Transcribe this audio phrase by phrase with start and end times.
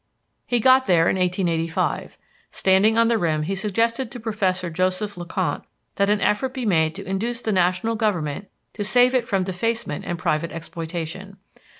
[0.47, 2.17] He got there in 1885.
[2.49, 6.65] Standing on the rim he suggested to Professor Joseph Le Conte that an effort be
[6.65, 11.37] made to induce the national government to save it from defacement and private exploitation.